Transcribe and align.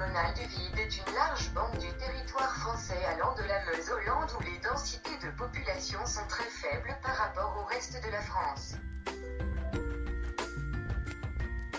diagonale 0.00 0.34
du 0.34 0.46
vide 0.46 0.78
est 0.78 0.96
une 0.96 1.14
large 1.14 1.52
bande 1.52 1.78
du 1.78 1.92
territoire 1.98 2.56
français 2.56 3.04
allant 3.04 3.34
de 3.34 3.42
la 3.42 3.64
Meuse 3.66 3.90
aux 3.90 4.08
Landes 4.08 4.30
où 4.38 4.42
les 4.44 4.58
densités 4.58 5.16
de 5.22 5.30
population 5.36 5.98
sont 6.06 6.26
très 6.26 6.48
faibles 6.48 6.96
par 7.02 7.14
rapport 7.16 7.54
au 7.60 7.66
reste 7.66 8.02
de 8.02 8.10
la 8.10 8.22
France. 8.22 8.76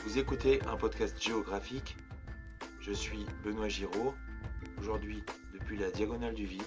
Vous 0.03 0.19
écoutez 0.19 0.61
un 0.67 0.77
podcast 0.77 1.19
géographique. 1.19 1.97
Je 2.79 2.91
suis 2.91 3.25
Benoît 3.43 3.69
Giraud. 3.69 4.13
Aujourd'hui, 4.79 5.23
depuis 5.53 5.77
la 5.77 5.89
diagonale 5.89 6.35
du 6.35 6.45
vide, 6.45 6.61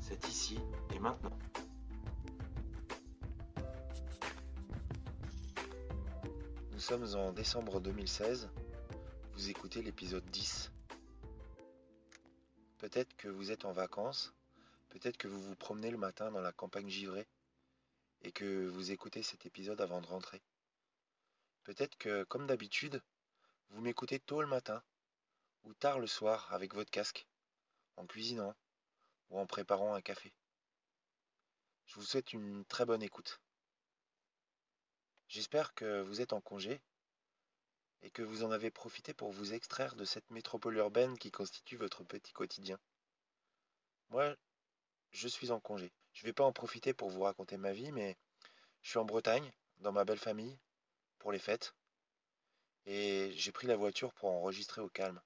c'est 0.00 0.26
ici 0.26 0.58
et 0.92 0.98
maintenant. 0.98 1.38
Nous 6.72 6.80
sommes 6.80 7.06
en 7.14 7.30
décembre 7.30 7.78
2016. 7.78 8.50
Vous 9.40 9.48
écoutez 9.48 9.80
l'épisode 9.80 10.26
10. 10.26 10.70
Peut-être 12.76 13.16
que 13.16 13.26
vous 13.26 13.50
êtes 13.50 13.64
en 13.64 13.72
vacances, 13.72 14.34
peut-être 14.90 15.16
que 15.16 15.28
vous 15.28 15.40
vous 15.40 15.56
promenez 15.56 15.90
le 15.90 15.96
matin 15.96 16.30
dans 16.30 16.42
la 16.42 16.52
campagne 16.52 16.90
givrée 16.90 17.26
et 18.20 18.32
que 18.32 18.66
vous 18.66 18.90
écoutez 18.90 19.22
cet 19.22 19.46
épisode 19.46 19.80
avant 19.80 20.02
de 20.02 20.06
rentrer. 20.06 20.42
Peut-être 21.64 21.96
que, 21.96 22.22
comme 22.24 22.46
d'habitude, 22.46 23.00
vous 23.70 23.80
m'écoutez 23.80 24.20
tôt 24.20 24.42
le 24.42 24.46
matin 24.46 24.82
ou 25.64 25.72
tard 25.72 26.00
le 26.00 26.06
soir 26.06 26.52
avec 26.52 26.74
votre 26.74 26.90
casque, 26.90 27.26
en 27.96 28.06
cuisinant 28.06 28.54
ou 29.30 29.38
en 29.38 29.46
préparant 29.46 29.94
un 29.94 30.02
café. 30.02 30.34
Je 31.86 31.94
vous 31.94 32.04
souhaite 32.04 32.34
une 32.34 32.66
très 32.66 32.84
bonne 32.84 33.02
écoute. 33.02 33.40
J'espère 35.28 35.72
que 35.72 36.02
vous 36.02 36.20
êtes 36.20 36.34
en 36.34 36.42
congé 36.42 36.82
et 38.02 38.10
que 38.10 38.22
vous 38.22 38.44
en 38.44 38.50
avez 38.50 38.70
profité 38.70 39.14
pour 39.14 39.30
vous 39.30 39.52
extraire 39.52 39.94
de 39.94 40.04
cette 40.04 40.30
métropole 40.30 40.76
urbaine 40.76 41.18
qui 41.18 41.30
constitue 41.30 41.76
votre 41.76 42.04
petit 42.04 42.32
quotidien. 42.32 42.78
Moi, 44.08 44.34
je 45.10 45.28
suis 45.28 45.50
en 45.50 45.60
congé. 45.60 45.92
Je 46.12 46.22
ne 46.22 46.26
vais 46.28 46.32
pas 46.32 46.44
en 46.44 46.52
profiter 46.52 46.94
pour 46.94 47.10
vous 47.10 47.22
raconter 47.22 47.56
ma 47.56 47.72
vie, 47.72 47.92
mais 47.92 48.16
je 48.82 48.90
suis 48.90 48.98
en 48.98 49.04
Bretagne, 49.04 49.52
dans 49.78 49.92
ma 49.92 50.04
belle 50.04 50.18
famille, 50.18 50.58
pour 51.18 51.32
les 51.32 51.38
fêtes, 51.38 51.74
et 52.86 53.32
j'ai 53.34 53.52
pris 53.52 53.66
la 53.66 53.76
voiture 53.76 54.12
pour 54.14 54.30
enregistrer 54.30 54.80
au 54.80 54.88
calme, 54.88 55.20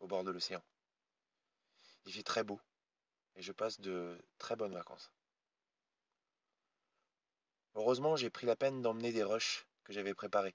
au 0.00 0.06
bord 0.06 0.24
de 0.24 0.30
l'océan. 0.30 0.62
Il 2.04 2.12
fait 2.12 2.22
très 2.22 2.44
beau, 2.44 2.60
et 3.36 3.42
je 3.42 3.52
passe 3.52 3.80
de 3.80 4.18
très 4.38 4.56
bonnes 4.56 4.74
vacances. 4.74 5.10
Heureusement, 7.74 8.16
j'ai 8.16 8.28
pris 8.28 8.46
la 8.46 8.56
peine 8.56 8.82
d'emmener 8.82 9.12
des 9.12 9.22
rushs 9.22 9.66
que 9.84 9.92
j'avais 9.92 10.14
préparés. 10.14 10.54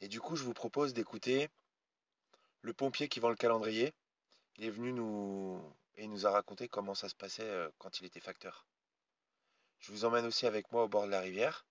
Et 0.00 0.08
du 0.08 0.20
coup, 0.20 0.36
je 0.36 0.44
vous 0.44 0.54
propose 0.54 0.94
d'écouter 0.94 1.48
le 2.62 2.72
pompier 2.72 3.08
qui 3.08 3.20
vend 3.20 3.30
le 3.30 3.36
calendrier. 3.36 3.92
Il 4.56 4.64
est 4.64 4.70
venu 4.70 4.92
nous 4.92 5.60
et 5.96 6.04
il 6.04 6.10
nous 6.10 6.26
a 6.26 6.30
raconté 6.30 6.68
comment 6.68 6.94
ça 6.94 7.08
se 7.08 7.14
passait 7.16 7.42
euh, 7.42 7.68
quand 7.78 7.98
il 7.98 8.06
était 8.06 8.20
facteur. 8.20 8.66
Je 9.80 9.90
vous 9.92 10.04
emmène 10.04 10.26
aussi 10.26 10.46
avec 10.46 10.70
moi 10.70 10.84
au 10.84 10.88
bord 10.88 11.06
de 11.06 11.10
la 11.10 11.20
rivière, 11.20 11.66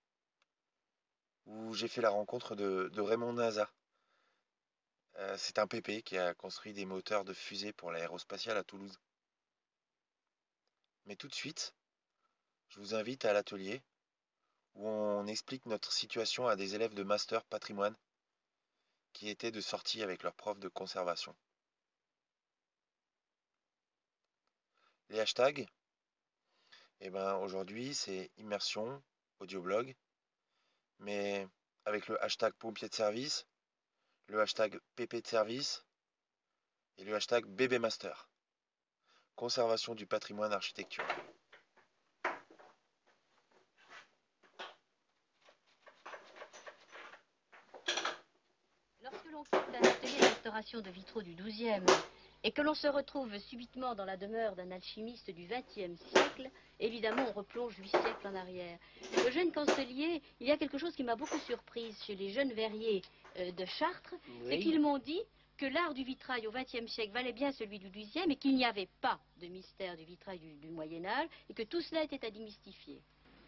où 1.45 1.73
j'ai 1.73 1.87
fait 1.87 2.01
la 2.01 2.09
rencontre 2.09 2.55
de, 2.55 2.99
Raymond 2.99 3.33
Naza. 3.33 3.71
Euh, 5.17 5.35
c'est 5.37 5.59
un 5.59 5.67
PP 5.67 6.03
qui 6.03 6.17
a 6.17 6.33
construit 6.33 6.73
des 6.73 6.85
moteurs 6.85 7.23
de 7.23 7.33
fusée 7.33 7.71
pour 7.71 7.91
l'aérospatiale 7.91 8.57
à 8.57 8.63
Toulouse. 8.63 8.99
Mais 11.05 11.15
tout 11.15 11.29
de 11.29 11.35
suite, 11.35 11.73
je 12.67 12.79
vous 12.81 12.95
invite 12.95 13.23
à 13.23 13.31
l'atelier 13.31 13.81
où 14.75 14.87
on 14.87 15.25
explique 15.25 15.65
notre 15.65 15.93
situation 15.93 16.47
à 16.47 16.57
des 16.57 16.75
élèves 16.75 16.93
de 16.93 17.03
master 17.03 17.45
patrimoine 17.45 17.95
qui 19.17 19.29
étaient 19.29 19.49
de 19.49 19.61
sortie 19.61 20.03
avec 20.03 20.21
leurs 20.21 20.35
profs 20.35 20.59
de 20.59 20.69
conservation. 20.69 21.35
Les 25.09 25.19
hashtags, 25.19 25.67
eh 26.99 27.09
ben 27.09 27.37
aujourd'hui 27.37 27.95
c'est 27.95 28.29
immersion, 28.37 29.01
audioblog, 29.39 29.95
mais 30.99 31.47
avec 31.85 32.07
le 32.07 32.23
hashtag 32.23 32.53
pompier 32.59 32.89
de 32.89 32.93
service, 32.93 33.47
le 34.27 34.39
hashtag 34.39 34.79
PP 34.95 35.23
de 35.23 35.27
service 35.27 35.83
et 36.97 37.03
le 37.03 37.15
hashtag 37.15 37.43
BBmaster. 37.45 38.29
Conservation 39.35 39.95
du 39.95 40.05
patrimoine 40.05 40.53
architectural. 40.53 41.07
Lorsque 49.53 49.67
l'on 49.67 49.71
quitte 49.71 49.75
un 49.75 49.89
atelier 49.89 50.19
de 50.19 50.25
restauration 50.25 50.81
de 50.81 50.89
vitraux 50.89 51.21
du 51.21 51.35
XIIe 51.35 51.83
et 52.43 52.51
que 52.51 52.61
l'on 52.61 52.73
se 52.73 52.87
retrouve 52.87 53.37
subitement 53.39 53.95
dans 53.95 54.05
la 54.05 54.17
demeure 54.17 54.55
d'un 54.55 54.71
alchimiste 54.71 55.29
du 55.31 55.47
XXe 55.47 55.99
siècle, 56.11 56.49
évidemment 56.79 57.25
on 57.29 57.33
replonge 57.33 57.77
huit 57.77 57.89
siècles 57.89 58.27
en 58.27 58.35
arrière. 58.35 58.77
Le 59.25 59.31
jeune 59.31 59.51
cancelier, 59.51 60.21
il 60.39 60.47
y 60.47 60.51
a 60.51 60.57
quelque 60.57 60.77
chose 60.77 60.95
qui 60.95 61.03
m'a 61.03 61.15
beaucoup 61.15 61.39
surprise 61.39 61.97
chez 62.05 62.15
les 62.15 62.31
jeunes 62.31 62.53
verriers 62.53 63.01
euh, 63.37 63.51
de 63.51 63.65
Chartres, 63.65 64.15
c'est 64.47 64.59
qu'ils 64.59 64.79
m'ont 64.79 64.99
dit 64.99 65.21
que 65.57 65.65
l'art 65.65 65.93
du 65.93 66.03
vitrail 66.03 66.45
au 66.45 66.51
XXe 66.51 66.91
siècle 66.91 67.13
valait 67.13 67.33
bien 67.33 67.51
celui 67.51 67.79
du 67.79 67.89
XIIe 67.89 68.29
et 68.29 68.35
qu'il 68.35 68.55
n'y 68.55 68.65
avait 68.65 68.89
pas 69.01 69.19
de 69.41 69.47
mystère 69.47 69.97
du 69.97 70.03
vitrail 70.03 70.39
du, 70.39 70.69
Moyen 70.69 71.05
Âge 71.05 71.27
et 71.49 71.53
que 71.53 71.63
tout 71.63 71.81
cela 71.81 72.03
était 72.03 72.23
à 72.25 72.29
démystifier. 72.29 73.01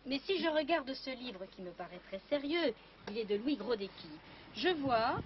Mais 0.05 0.19
si 0.19 0.39
je 0.39 0.47
regarde 0.47 0.91
ce 0.93 1.11
livre 1.11 1.45
qui 1.51 1.61
me 1.61 1.71
paraît 1.71 2.01
très 2.07 2.19
sérieux, 2.29 2.73
il 3.11 3.17
est 3.17 3.25
de 3.25 3.35
Louis 3.35 3.57
Grodecki, 3.57 4.09
je 4.55 4.69
vois 4.69 5.19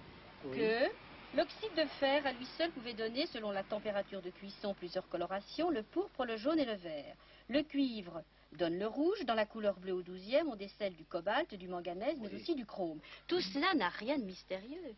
que 0.52 0.90
L'oxyde 1.36 1.74
de 1.74 1.84
fer 1.98 2.24
à 2.24 2.32
lui 2.32 2.46
seul 2.56 2.70
pouvait 2.70 2.94
donner, 2.94 3.26
selon 3.26 3.50
la 3.50 3.64
température 3.64 4.22
de 4.22 4.30
cuisson, 4.30 4.72
plusieurs 4.72 5.08
colorations, 5.08 5.68
le 5.68 5.82
pourpre, 5.82 6.24
le 6.24 6.36
jaune 6.36 6.60
et 6.60 6.64
le 6.64 6.74
vert. 6.74 7.16
Le 7.48 7.62
cuivre 7.62 8.22
donne 8.52 8.78
le 8.78 8.86
rouge, 8.86 9.24
dans 9.24 9.34
la 9.34 9.44
couleur 9.44 9.80
bleue 9.80 9.94
au 9.94 10.02
douzième, 10.02 10.48
on 10.48 10.54
décèle 10.54 10.94
du 10.94 11.04
cobalt, 11.04 11.52
du 11.56 11.66
manganèse, 11.66 12.20
mais 12.20 12.32
aussi 12.32 12.54
du 12.54 12.64
chrome. 12.64 13.00
Tout 13.26 13.40
cela 13.40 13.74
n'a 13.74 13.88
rien 13.88 14.16
de 14.16 14.22
mystérieux. 14.22 14.94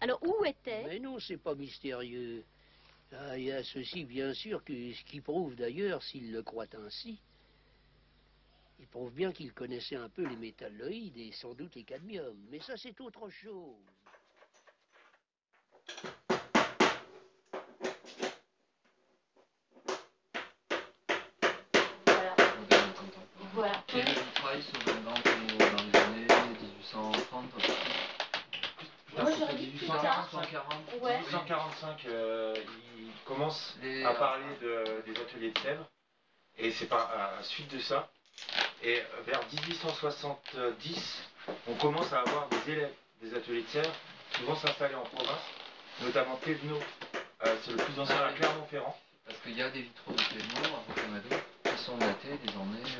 Alors 0.00 0.22
où 0.22 0.44
était 0.44 0.84
Mais 0.84 1.00
non, 1.00 1.18
c'est 1.18 1.38
pas 1.38 1.56
mystérieux. 1.56 2.44
Ah, 3.12 3.36
il 3.36 3.44
y 3.44 3.52
a 3.52 3.64
ceci, 3.64 4.04
bien 4.04 4.32
sûr, 4.32 4.62
ce 4.64 5.04
qui 5.04 5.20
prouve 5.20 5.56
d'ailleurs, 5.56 6.04
s'il 6.04 6.30
le 6.30 6.44
croit 6.44 6.72
ainsi, 6.86 7.18
il 8.78 8.86
prouve 8.86 9.12
bien 9.12 9.32
qu'il 9.32 9.52
connaissait 9.52 9.96
un 9.96 10.08
peu 10.08 10.24
les 10.24 10.36
métalloïdes 10.36 11.18
et 11.18 11.32
sans 11.32 11.52
doute 11.54 11.74
les 11.74 11.82
cadmiums. 11.82 12.46
Mais 12.48 12.60
ça, 12.60 12.76
c'est 12.76 12.98
autre 13.00 13.28
chose. 13.28 13.74
Voilà. 23.52 23.84
Sur 23.88 23.98
le 23.98 25.04
dans 25.04 25.14
les 25.14 25.98
années 26.00 26.26
1830 26.62 27.44
Moi, 29.16 29.30
1840, 29.30 30.74
ouais. 31.02 31.18
1845, 31.18 32.06
euh, 32.06 32.54
il 32.98 33.12
commence 33.24 33.76
à 34.04 34.14
parler 34.14 34.44
de, 34.62 35.02
des 35.06 35.20
ateliers 35.20 35.50
de 35.50 35.58
Sèvres. 35.58 35.86
Et 36.58 36.70
c'est 36.72 36.86
par 36.86 37.10
la 37.16 37.42
suite 37.42 37.70
de 37.72 37.80
ça. 37.80 38.08
Et 38.82 39.02
vers 39.26 39.40
1870, 39.52 41.28
on 41.68 41.74
commence 41.74 42.12
à 42.12 42.20
avoir 42.20 42.48
des 42.48 42.72
élèves 42.72 42.94
des 43.20 43.34
ateliers 43.34 43.62
de 43.62 43.68
Sèvres 43.68 43.94
qui 44.32 44.42
vont 44.44 44.56
s'installer 44.56 44.94
en 44.94 45.02
province, 45.02 45.42
notamment 46.02 46.36
Thévenot, 46.36 46.80
euh, 47.46 47.56
c'est 47.62 47.70
le 47.72 47.76
plus 47.76 47.98
ancien 47.98 48.16
à 48.16 48.32
Clermont-Ferrand. 48.32 48.96
Parce 49.24 49.38
qu'il 49.40 49.56
y 49.56 49.62
a 49.62 49.70
des 49.70 49.82
vitraux 49.82 50.12
de 50.12 50.16
Thévenot 50.16 50.74
à 50.74 50.92
Rocamadour 50.92 51.38
qui 51.64 51.82
sont 51.82 51.96
datés 51.98 52.36
des 52.44 52.52
années. 52.52 52.90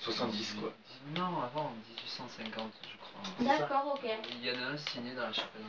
70 0.00 0.56
quoi. 0.60 0.72
Non, 1.14 1.40
avant, 1.42 1.72
1850 1.98 2.72
je 2.82 2.96
crois. 2.96 3.58
D'accord, 3.58 3.94
ok. 3.94 4.10
Il 4.30 4.44
y 4.44 4.50
en 4.50 4.62
a 4.62 4.66
un 4.72 4.76
signé 4.76 5.14
dans 5.14 5.22
la 5.22 5.32
chapelle 5.32 5.62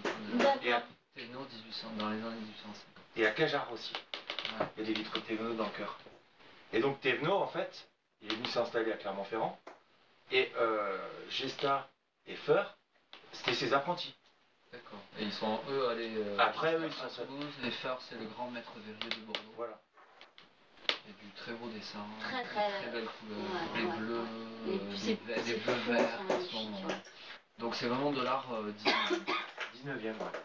Et 0.64 0.72
à 0.72 0.84
Thévenot, 1.16 1.40
1800, 1.40 1.88
dans 1.98 2.10
les 2.10 2.18
années 2.18 2.36
1850. 2.36 2.76
Et 3.18 3.26
à 3.26 3.32
Cajar 3.32 3.72
aussi. 3.72 3.94
Il 4.78 4.82
y 4.82 4.84
a 4.84 4.88
des 4.88 4.94
vitraux 4.94 5.20
de 5.20 5.26
Thévenot 5.26 5.54
dans 5.54 5.66
le 5.66 5.72
cœur. 5.72 5.98
Et 6.74 6.80
donc 6.80 7.02
Thévenot, 7.02 7.34
en 7.34 7.48
fait, 7.48 7.88
il 8.22 8.32
est 8.32 8.36
venu 8.36 8.48
s'installer 8.48 8.92
à 8.92 8.98
Clermont-Ferrand. 8.98 9.60
Et 10.32 10.50
euh, 10.58 10.98
Gesta 11.30 11.90
et 12.26 12.36
Feur, 12.36 12.78
c'était 13.34 13.54
ses 13.54 13.74
apprentis. 13.74 14.16
D'accord. 14.72 15.00
Et 15.20 15.24
ils 15.24 15.34
sont 15.34 15.60
eux 15.70 15.90
allés. 15.90 16.16
Euh, 16.16 16.38
Après, 16.40 16.76
eux, 16.76 16.86
ils 16.86 16.94
sont. 16.94 17.04
À 17.22 17.26
Toulouse, 17.26 17.54
les 17.62 17.72
Feurs, 17.72 18.02
c'est 18.08 18.16
le 18.18 18.26
grand 18.26 18.50
maître 18.52 18.72
verrier 18.78 19.10
de 19.10 19.26
Bordeaux. 19.26 19.54
Voilà. 19.58 19.80
Et 21.10 21.24
du 21.24 21.30
très 21.32 21.52
beau 21.54 21.68
dessin. 21.70 22.00
Très, 22.22 22.44
très, 22.44 22.82
très 22.82 22.92
belles 22.92 23.08
couleurs. 23.20 23.38
les 23.76 23.84
bleus, 24.00 24.26
les, 24.66 25.44
les, 25.44 25.56
bleus 25.56 25.74
verts. 25.88 26.20
Donc 27.60 27.76
c'est 27.76 27.88
vraiment 27.88 28.12
de 28.12 28.22
l'art 28.22 28.48
19e. 28.86 29.14
Euh, 29.14 29.98
19e, 29.98 30.06
ouais. 30.06 30.40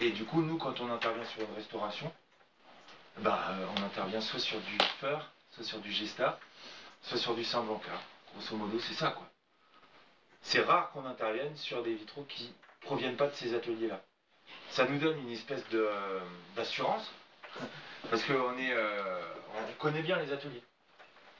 Et 0.00 0.10
du 0.10 0.24
coup, 0.24 0.42
nous, 0.42 0.58
quand 0.58 0.80
on 0.80 0.92
intervient 0.92 1.24
sur 1.24 1.42
une 1.42 1.54
restauration, 1.54 2.12
bah, 3.18 3.46
euh, 3.50 3.66
on 3.76 3.82
intervient 3.82 4.20
soit 4.20 4.38
sur 4.38 4.60
du 4.60 4.78
Feur, 5.00 5.30
soit 5.50 5.64
sur 5.64 5.78
du 5.80 5.90
Gesta, 5.90 6.38
soit 7.02 7.18
sur 7.18 7.34
du 7.34 7.44
Saint 7.44 7.62
Blanca. 7.62 7.90
Grosso 8.34 8.56
modo, 8.56 8.78
c'est 8.78 8.94
ça, 8.94 9.10
quoi. 9.10 9.28
C'est 10.42 10.60
rare 10.60 10.90
qu'on 10.90 11.04
intervienne 11.04 11.56
sur 11.56 11.82
des 11.82 11.94
vitraux 11.94 12.24
qui 12.24 12.52
proviennent 12.80 13.16
pas 13.16 13.28
de 13.28 13.34
ces 13.34 13.54
ateliers-là. 13.54 14.00
ça 14.70 14.86
nous 14.86 14.98
donne 14.98 15.18
une 15.20 15.30
espèce 15.30 15.66
de, 15.70 15.88
d'assurance, 16.56 17.10
parce 18.10 18.24
qu'on 18.24 18.32
euh, 18.58 19.22
on 19.54 19.72
connaît 19.78 20.02
bien 20.02 20.18
les 20.18 20.32
ateliers. 20.32 20.62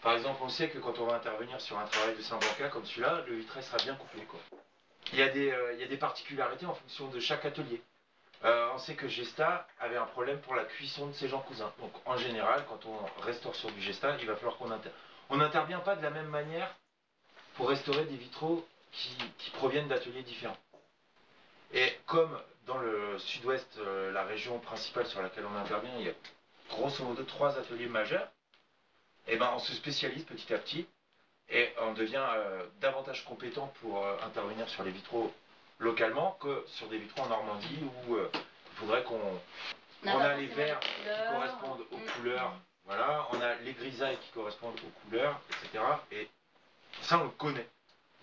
Par 0.02 0.14
exemple, 0.14 0.40
on 0.42 0.48
sait 0.48 0.68
que 0.68 0.78
quand 0.78 0.98
on 0.98 1.06
va 1.06 1.16
intervenir 1.16 1.60
sur 1.60 1.78
un 1.78 1.86
travail 1.86 2.16
de 2.16 2.22
Saint-Banca 2.22 2.68
comme 2.68 2.84
celui-là, 2.84 3.24
le 3.26 3.34
vitrail 3.34 3.62
sera 3.62 3.78
bien 3.78 3.94
coupé. 3.96 4.18
Il, 5.12 5.18
y 5.18 5.22
a 5.22 5.28
des, 5.28 5.50
euh, 5.50 5.72
il 5.74 5.80
y 5.80 5.82
a 5.82 5.88
des 5.88 5.96
particularités 5.96 6.66
en 6.66 6.74
fonction 6.74 7.08
de 7.08 7.18
chaque 7.18 7.44
atelier. 7.44 7.82
Euh, 8.44 8.70
on 8.74 8.78
sait 8.78 8.94
que 8.94 9.08
Gesta 9.08 9.66
avait 9.80 9.96
un 9.96 10.06
problème 10.06 10.40
pour 10.40 10.54
la 10.54 10.64
cuisson 10.64 11.08
de 11.08 11.12
ses 11.12 11.28
gens 11.28 11.40
cousins. 11.40 11.72
Donc 11.80 11.90
en 12.04 12.16
général, 12.16 12.64
quand 12.68 12.86
on 12.86 13.22
restaure 13.22 13.56
sur 13.56 13.70
du 13.72 13.80
Gesta, 13.80 14.16
il 14.20 14.26
va 14.26 14.36
falloir 14.36 14.56
qu'on 14.58 14.70
intervienne. 14.70 14.92
On 15.30 15.36
n'intervient 15.38 15.80
pas 15.80 15.96
de 15.96 16.02
la 16.02 16.10
même 16.10 16.28
manière 16.28 16.76
pour 17.54 17.68
restaurer 17.68 18.04
des 18.04 18.16
vitraux 18.16 18.66
qui, 18.92 19.16
qui 19.38 19.50
proviennent 19.50 19.88
d'ateliers 19.88 20.22
différents. 20.22 20.56
Et 21.72 21.92
comme 22.06 22.38
dans 22.66 22.78
le 22.78 23.18
sud-ouest, 23.18 23.78
euh, 23.78 24.12
la 24.12 24.24
région 24.24 24.58
principale 24.58 25.06
sur 25.06 25.22
laquelle 25.22 25.44
on 25.46 25.56
intervient, 25.56 25.90
il 25.98 26.06
y 26.06 26.10
a 26.10 26.14
grosso 26.70 27.02
modo 27.04 27.22
trois 27.24 27.58
ateliers 27.58 27.86
majeurs, 27.88 28.28
et 29.26 29.36
ben 29.36 29.50
on 29.54 29.58
se 29.58 29.72
spécialise 29.72 30.24
petit 30.24 30.52
à 30.54 30.58
petit 30.58 30.86
et 31.50 31.72
on 31.80 31.92
devient 31.92 32.24
euh, 32.36 32.66
davantage 32.80 33.24
compétent 33.24 33.72
pour 33.80 34.04
euh, 34.04 34.16
intervenir 34.24 34.68
sur 34.68 34.82
les 34.84 34.90
vitraux 34.90 35.32
localement 35.78 36.32
que 36.40 36.64
sur 36.68 36.88
des 36.88 36.98
vitraux 36.98 37.22
en 37.22 37.28
Normandie 37.28 37.78
où 38.06 38.16
euh, 38.16 38.30
il 38.34 38.76
faudrait 38.76 39.02
qu'on 39.04 39.20
On 40.04 40.08
a 40.08 40.14
on 40.14 40.18
pas 40.18 40.24
a 40.24 40.36
les 40.36 40.46
verts 40.46 40.80
les 40.80 41.12
qui 41.12 41.32
correspondent 41.32 41.84
aux 41.90 41.96
Mm, 41.96 42.06
couleurs, 42.16 42.54
voilà, 42.84 43.26
on 43.32 43.40
a 43.40 43.54
les 43.56 43.72
grisailles 43.72 44.18
qui 44.18 44.30
correspondent 44.32 44.78
aux 44.80 45.00
couleurs, 45.08 45.40
etc. 45.50 45.84
Et 46.12 46.28
ça 47.02 47.18
on 47.18 47.24
le 47.24 47.30
connaît. 47.30 47.68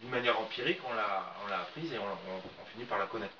D'une 0.01 0.09
manière 0.09 0.39
empirique, 0.39 0.79
on 0.87 0.93
l'a 0.93 1.59
apprise 1.59 1.93
et 1.93 1.99
on, 1.99 2.65
finit 2.73 2.85
par 2.85 2.99
la 2.99 3.05
connaître. 3.05 3.33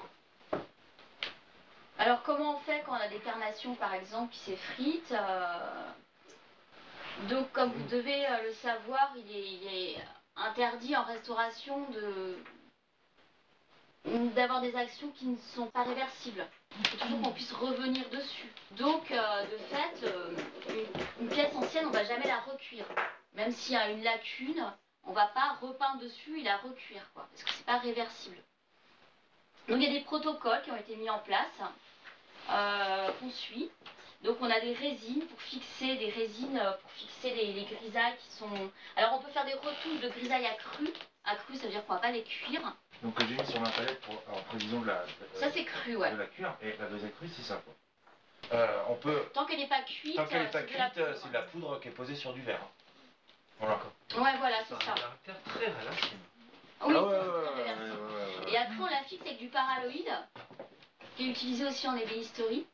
Alors 1.98 2.24
comment 2.24 2.57
on 2.57 2.60
fait 2.60 2.84
quand 2.86 2.94
on 2.94 2.96
a 2.96 3.07
des 3.07 3.19
carnations 3.19 3.75
par 3.75 3.94
exemple 3.94 4.34
qui 4.34 4.40
s'effritent 4.40 5.13
euh, 5.13 5.92
Donc 7.30 7.52
comme 7.52 7.72
vous 7.72 7.88
devez 7.88 8.25
euh, 8.25 8.44
le 8.44 8.54
savoir, 8.54 9.13
il 9.16 9.68
est, 9.68 9.98
interdit 10.36 10.96
en 10.96 11.04
restauration 11.04 11.90
de 11.92 12.38
d'avoir 14.36 14.62
des 14.62 14.75
actions 14.75 15.10
qui 15.16 15.25
ne 15.25 15.38
sont 15.56 15.66
pas 15.68 15.81
réversibles. 15.81 16.46
Il 16.78 16.88
faut 16.88 16.98
toujours 16.98 17.22
qu'on 17.24 17.31
puisse 17.31 17.54
revenir 17.54 18.08
dessus. 18.10 18.51
Donc 18.72 19.10
euh, 19.10 19.46
de 19.46 19.58
fait, 19.58 20.12
une, 20.69 21.24
une 21.24 21.30
pièce 21.30 21.56
ancienne, 21.56 21.88
on 21.88 21.92
va 21.92 22.04
jamais 22.04 22.28
la 22.28 22.40
recuire. 22.42 22.86
Même 23.34 23.51
s'il 23.51 23.74
y 23.74 23.78
a 23.78 23.90
une 23.90 24.04
lacune, 24.04 24.63
on 25.06 25.13
va 25.13 25.28
pas 25.28 25.57
repeindre 25.62 26.00
dessus 26.00 26.40
et 26.40 26.44
la 26.44 26.57
recuire, 26.57 27.04
quoi, 27.13 27.28
parce 27.31 27.44
que 27.44 27.52
c'est 27.52 27.66
pas 27.66 27.78
réversible. 27.80 28.38
Donc 29.68 29.78
il 29.78 29.84
y 29.84 29.88
a 29.88 30.00
des 30.00 30.06
protocoles 30.06 30.62
qui 30.63 30.72
ont 30.72 30.78
été 30.78 30.96
mis 30.96 31.10
en 31.10 31.19
place, 31.19 31.48
euh, 32.50 33.12
qu'on 33.19 33.30
suit. 33.31 33.72
Donc 34.24 34.38
on 34.42 34.50
a 34.50 34.60
des 34.60 34.74
résines 34.74 35.25
pour 35.28 35.42
fixer 35.42 35.96
des 35.98 36.10
résines 36.10 36.57
euh, 36.57 36.72
pour 36.74 36.92
fixer 36.92 37.34
les, 37.36 37.54
les 37.54 37.66
grisailles 37.66 38.16
qui 38.18 38.31
sont. 38.36 38.72
Alors 38.96 39.13
on 39.13 39.19
peut 39.19 39.31
faire 39.31 39.46
des 39.46 39.54
retouches 39.54 40.02
de 40.02 40.10
grisailles 40.10 40.46
accrues. 40.46 40.94
Accrues, 41.25 41.58
ça 41.58 41.66
veut 41.66 41.72
dire 41.72 41.86
qu'on 41.86 41.94
va 41.94 42.00
pas 42.00 42.12
les 42.12 42.24
cuire. 42.24 42.62
Donc 43.01 43.16
que 43.16 43.25
j'ai 43.25 43.36
mis 43.36 43.46
sur 43.46 43.60
ma 43.60 43.69
palette 43.69 44.00
pour, 44.01 44.16
en 44.31 44.42
prévision 44.44 44.81
de 44.81 44.88
la, 44.88 45.04
de, 45.04 45.40
Ça 45.40 45.51
c'est 45.51 45.66
cru, 45.66 45.96
ouais. 45.96 46.12
de 46.12 46.18
la 46.18 46.28
cuire. 46.28 46.56
Et 46.62 46.75
la 46.78 46.88
deuxième 46.88 47.12
crue, 47.12 47.28
c'est 47.36 47.44
ça. 47.44 47.56
Quoi. 47.56 47.74
Euh, 48.54 48.81
on 48.90 48.96
peut, 48.96 49.24
Tant 49.34 49.46
qu'elle 49.46 49.60
n'est 49.60 49.68
pas 49.68 49.81
cuite, 49.81 50.16
tant 50.16 50.25
qu'elle 50.25 50.42
euh, 50.42 50.44
n'est 50.46 50.51
pas 50.51 50.63
cuite, 50.63 50.98
euh, 50.98 51.13
c'est 51.16 51.30
de 51.30 51.34
la 51.34 51.42
poudre 51.42 51.80
qui 51.80 51.88
est 51.88 51.92
posée 51.92 52.16
sur 52.16 52.34
du 52.34 52.42
verre. 52.42 52.62
Voilà. 53.60 53.80
Ouais, 54.18 54.38
voilà, 54.40 54.57
Ça 54.57 54.66
c'est 54.68 54.74
a 54.74 54.78
un 54.78 54.80
ça. 54.81 55.02
caractère 55.02 55.36
très 55.46 55.66
relaxé. 55.68 56.07
Oui, 56.86 56.94
Ah 56.96 57.04
ouais, 57.04 57.10
c'est 57.10 57.18
ouais, 57.18 57.46
très 57.46 57.63
ouais, 57.63 57.63
réversible. 57.63 58.02
ouais, 58.02 58.16
ouais, 58.16 58.46
ouais. 58.46 58.52
Et 58.54 58.57
après, 58.57 58.75
on 58.80 58.86
la 58.86 59.04
fixe 59.04 59.22
avec 59.25 59.38
du 59.40 59.48
paraloïde, 59.48 60.13
qui 61.16 61.28
est 61.28 61.31
utilisé 61.31 61.66
aussi 61.66 61.88
en 61.88 61.96
ébénisterie. 61.96 62.68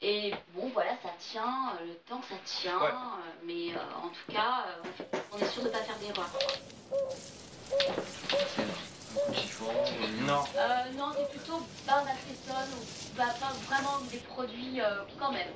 Et 0.00 0.34
bon, 0.54 0.68
voilà, 0.74 0.92
ça 1.02 1.10
tient, 1.18 1.72
euh, 1.80 1.86
le 1.86 1.94
temps 2.08 2.20
ça 2.28 2.34
tient, 2.44 2.78
Ouais. 2.80 2.88
euh, 2.88 3.32
mais 3.44 3.72
euh, 3.72 3.78
en 4.02 4.08
tout 4.08 4.32
cas, 4.32 4.64
euh, 4.66 5.16
on 5.32 5.38
est 5.38 5.48
sûr 5.50 5.62
de 5.62 5.68
ne 5.68 5.72
pas 5.72 5.82
faire 5.82 5.98
d'erreur. 5.98 6.28
Un 9.14 10.26
Non. 10.26 10.44
Euh, 10.56 10.92
non, 10.96 11.12
c'est 11.16 11.28
plutôt 11.30 11.60
barre 11.86 12.04
d'acétone 12.04 12.72
ou 12.80 13.16
bah, 13.16 13.26
pas 13.38 13.52
vraiment 13.68 14.00
des 14.10 14.18
produits 14.18 14.80
euh, 14.80 15.02
quand 15.18 15.30
même. 15.30 15.48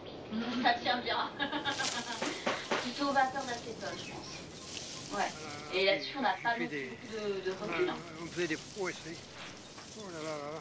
Ça 0.63 0.75
tient 0.75 0.99
bien. 0.99 1.31
plutôt 2.83 3.13
vapeur 3.13 3.43
d'acétone, 3.45 3.99
je 3.99 4.13
pense. 4.13 4.36
Ouais. 5.13 5.79
Et 5.79 5.85
là-dessus, 5.85 6.15
on 6.19 6.23
n'a 6.23 6.37
pas 6.43 6.57
beaucoup 6.59 6.71
de, 6.71 7.45
de 7.45 7.51
recul. 7.53 7.89
hein. 7.89 7.97
On 8.23 8.27
faisait 8.27 8.49
des 8.49 8.57
prouesses. 8.57 8.97
Oh 9.99 10.03
là 10.13 10.19
là 10.23 10.37
là 10.37 10.53
là. 10.55 10.61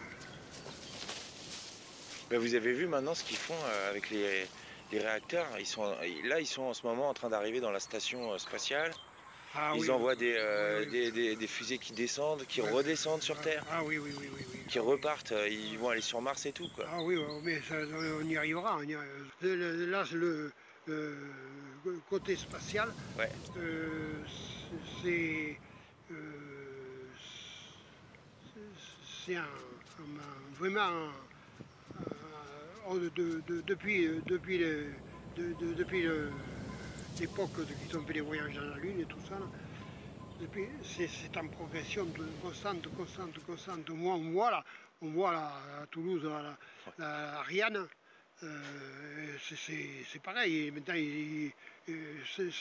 Ben, 2.30 2.39
vous 2.39 2.56
avez 2.56 2.74
vu 2.74 2.88
maintenant 2.88 3.13
ce 3.13 3.24
qu'ils 3.24 3.38
font 3.38 3.53
euh, 3.65 3.89
avec 3.89 4.09
les, 4.09 4.47
les 4.92 5.00
réacteurs? 5.00 5.47
Ils 5.59 5.65
sont, 5.65 5.95
là, 6.24 6.39
ils 6.39 6.47
sont 6.47 6.63
en 6.63 6.74
ce 6.74 6.86
moment 6.86 7.09
en 7.09 7.13
train 7.13 7.30
d'arriver 7.30 7.59
dans 7.59 7.71
la 7.71 7.80
station 7.80 8.38
spatiale. 8.39 8.92
Ah 9.57 9.71
ils 9.75 9.81
oui, 9.81 9.89
envoient 9.89 10.15
des, 10.15 10.36
euh, 10.38 10.80
oui, 10.81 10.86
oui. 10.86 10.91
des, 10.91 11.12
des- 11.12 11.36
des 11.38 11.48
fusées 11.48 11.77
qui 11.77 11.94
descendent, 11.94 12.45
qui 12.45 12.62
Ouais. 12.62 12.71
redescendent 12.71 13.21
sur 13.21 13.39
Terre, 13.39 13.63
Ah 13.71 13.83
oui, 13.86 13.98
oui, 14.00 14.12
oui, 14.19 14.27
oui. 14.36 14.45
oui. 14.53 14.59
qui 14.68 14.80
repartent. 14.80 15.31
euh, 15.31 15.48
Ils 15.48 15.77
vont 15.80 15.89
aller 15.89 16.01
sur 16.01 16.19
Mars 16.19 16.45
et 16.45 16.51
tout. 16.51 16.68
Quoi. 16.75 16.86
Ah 16.91 17.01
oui, 17.01 17.18
mais 17.44 17.62
ça, 17.69 17.75
on 18.21 18.27
y 18.27 18.36
arrivera. 18.36 18.75
on 18.80 18.83
y 18.83 18.95
arrivera. 18.95 19.06
Là, 19.44 20.03
c'est 20.09 20.15
le, 20.15 20.51
le 20.88 22.00
côté 22.10 22.36
spatial. 22.36 22.94
Ouais. 23.18 23.32
euh, 23.58 24.24
c'est 25.04 25.58
euh, 29.38 29.42
vraiment 30.60 30.82
un- 30.82 31.12
un- 32.90 32.96
de- 32.98 33.10
de- 33.10 33.42
de- 33.48 33.62
depuis 33.62 34.08
depuis 34.28 34.58
le- 34.60 34.94
de- 35.36 35.54
de- 35.54 35.74
depuis 35.74 36.08
l'époque 37.20 37.52
qu'ils 37.78 37.98
ont 37.98 38.06
fait 38.06 38.14
les 38.14 38.22
voyages 38.22 38.54
dans 38.56 38.66
la 38.66 38.78
Lune 38.78 39.00
et 39.02 39.06
tout 39.06 39.20
ça. 39.28 39.40
là, 39.40 39.48
depuis- 40.40 40.68
C'est 40.84 41.38
en 41.38 41.48
progression 41.48 42.06
de- 42.06 42.32
constante, 42.42 42.88
constante, 42.96 43.40
constante. 43.46 43.90
Moi, 43.90 44.16
on 44.16 44.32
voit 44.32 44.52
là, 44.52 44.64
on 45.02 45.10
voit 45.12 45.32
là, 45.32 45.54
à 45.82 45.88
Toulouse 45.88 46.24
la, 46.24 46.42
la- 46.42 46.58
la 46.98 47.40
Ariane. 47.40 47.88
Euh, 48.44 49.38
c'est- 49.40 50.20
pareil. 50.20 50.72
Maintenant, 50.72 50.94
il, 50.96 51.52
c'est- 51.86 52.52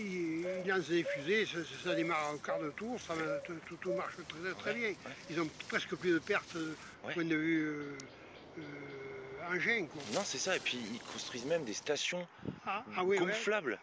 il- 0.00 0.46
lance 0.66 0.88
des 0.88 1.04
fusées, 1.04 1.46
ça, 1.46 1.58
démarre 1.94 2.34
au 2.34 2.38
quart 2.38 2.58
de 2.60 2.70
tour, 2.70 2.98
ça, 3.00 3.14
tout, 3.46 3.54
tout- 3.80 3.92
marche 3.92 4.16
très, 4.28 4.54
très 4.54 4.74
bien. 4.74 4.94
Ils 5.30 5.40
ont 5.40 5.48
presque 5.68 5.94
plus 5.96 6.12
de 6.12 6.18
pertes 6.18 6.56
euh, 6.56 6.74
Ouais. 7.04 7.12
point 7.12 7.24
de 7.24 7.36
vue 7.36 7.62
euh, 7.62 7.96
non, 10.12 10.20
c'est 10.24 10.38
ça. 10.38 10.56
Et 10.56 10.60
puis 10.60 10.78
ils 10.92 11.00
construisent 11.12 11.46
même 11.46 11.64
des 11.64 11.72
stations 11.72 12.26
gonflables. 12.96 13.78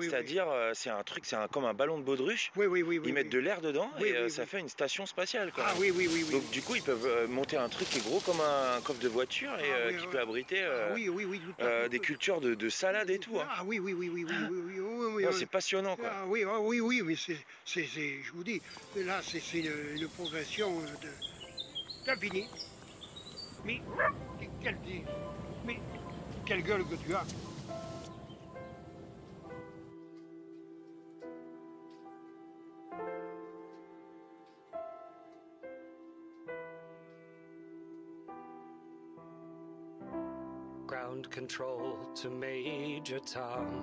C'est-à-dire, 0.00 0.46
c'est 0.74 0.90
un 0.90 1.02
truc, 1.02 1.24
c'est 1.26 1.36
comme 1.52 1.64
un 1.64 1.74
ballon 1.74 1.98
de 1.98 2.04
baudruche. 2.04 2.52
ils 2.56 3.12
mettent 3.12 3.30
de 3.30 3.38
l'air 3.38 3.60
dedans 3.60 3.90
et 4.00 4.28
ça 4.28 4.46
fait 4.46 4.60
une 4.60 4.68
station 4.68 5.06
spatiale. 5.06 5.52
Ah 5.58 5.74
oui, 5.78 5.92
oui, 5.94 6.08
oui. 6.12 6.24
Donc 6.30 6.48
du 6.50 6.62
coup, 6.62 6.76
ils 6.76 6.82
peuvent 6.82 7.28
monter 7.28 7.56
un 7.56 7.68
truc 7.68 7.88
qui 7.88 7.98
est 7.98 8.08
gros 8.08 8.20
comme 8.20 8.40
un, 8.40 8.80
coffre 8.82 9.00
de 9.00 9.08
voiture 9.08 9.52
et 9.58 9.96
qui 9.96 10.06
peut 10.06 10.20
abriter 10.20 10.64
des 11.90 11.98
cultures 11.98 12.40
de, 12.40 12.68
salade 12.68 13.10
et 13.10 13.18
tout. 13.18 13.38
Ah 13.40 13.62
oui, 13.64 13.78
oui, 13.78 13.92
oui, 13.92 14.10
oui, 14.12 14.24
oui, 14.24 14.80
oui, 15.14 15.26
c'est 15.32 15.46
passionnant. 15.46 15.96
Ah 16.04 16.24
oui, 16.26 16.44
oui, 16.44 16.80
oui, 16.80 17.02
mais 17.04 17.14
c'est, 17.16 17.36
je 17.84 18.32
vous 18.32 18.44
dis, 18.44 18.60
là, 18.96 19.20
c'est, 19.22 19.40
une, 19.58 20.08
progression 20.08 20.80
de. 20.80 21.08
T'as 22.04 22.16
fini. 22.16 22.46
Quelle, 24.64 24.76
mais, 25.66 25.78
quelle 26.46 26.62
gueule 26.62 26.84
que 26.84 26.96
tu 26.96 27.14
as. 27.14 27.26
Ground 40.86 41.30
control 41.30 41.98
to 42.14 42.30
Major 42.30 43.20
Tom. 43.20 43.82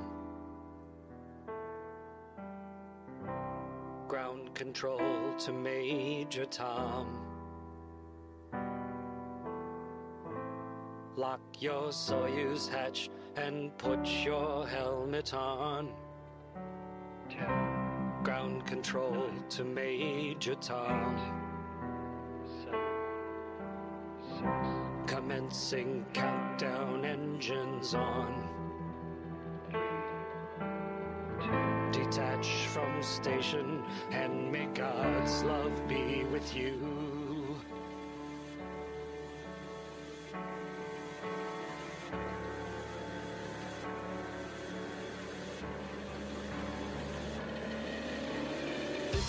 Ground 4.07 4.53
control 4.55 5.35
to 5.37 5.51
Major 5.53 6.45
Tom. 6.45 7.30
Lock 11.17 11.41
your 11.59 11.89
Soyuz 11.89 12.69
hatch 12.69 13.09
and 13.35 13.77
put 13.77 14.05
your 14.05 14.65
helmet 14.65 15.33
on. 15.33 15.91
Ten, 17.29 18.23
Ground 18.23 18.65
control 18.65 19.29
to 19.49 19.63
Major 19.65 20.55
Tom. 20.55 21.17
Commencing 25.05 26.05
countdown 26.13 27.03
engines 27.03 27.93
on. 27.93 28.47
Detach 31.91 32.47
from 32.67 33.03
station 33.03 33.83
and 34.11 34.49
may 34.49 34.67
God's 34.67 35.43
love 35.43 35.87
be 35.89 36.23
with 36.31 36.55
you. 36.55 37.10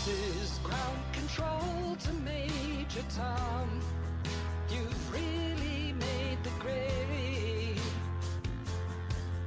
This 0.04 0.42
is 0.42 0.58
ground 0.64 0.98
control 1.12 1.96
to 1.96 2.12
Major 2.24 3.04
Tom. 3.14 3.80
You've 4.68 5.12
really 5.12 5.92
made 5.92 6.38
the 6.42 6.50
grade. 6.58 7.80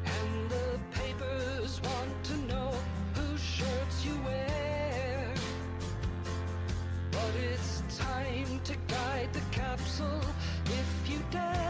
And 0.05 0.49
the 0.49 0.79
papers 0.93 1.81
want 1.83 2.23
to 2.23 2.37
know 2.47 2.71
whose 3.15 3.43
shirts 3.43 4.05
you 4.05 4.17
wear. 4.23 5.33
But 7.11 7.33
it's 7.51 7.83
time 7.97 8.61
to 8.63 8.75
guide 8.87 9.33
the 9.33 9.41
capsule 9.51 10.21
if 10.67 11.09
you 11.09 11.19
dare. 11.31 11.64